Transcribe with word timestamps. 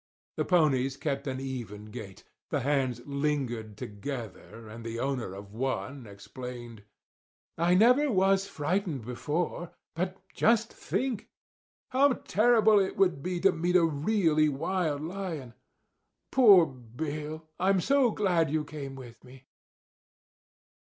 The 0.35 0.45
ponies 0.45 0.97
kept 0.97 1.27
an 1.27 1.39
even 1.39 1.91
gait. 1.91 2.23
The 2.49 2.61
hands 2.61 3.05
lingered 3.05 3.77
together, 3.77 4.67
and 4.67 4.83
the 4.83 4.99
owner 4.99 5.35
of 5.35 5.53
one 5.53 6.07
explained: 6.07 6.81
"I 7.55 7.75
never 7.75 8.09
was 8.11 8.47
frightened 8.47 9.05
before, 9.05 9.69
but 9.93 10.17
just 10.33 10.73
think! 10.73 11.29
How 11.89 12.13
terrible 12.13 12.79
it 12.79 12.97
would 12.97 13.21
be 13.21 13.39
to 13.41 13.51
meet 13.51 13.75
a 13.75 13.85
really 13.85 14.49
wild 14.49 15.01
lion! 15.03 15.53
Poor 16.31 16.65
Bill! 16.65 17.47
I'm 17.59 17.79
so 17.79 18.09
glad 18.09 18.49
you 18.49 18.63
came 18.65 18.95
with 18.95 19.23
me!" 19.23 19.43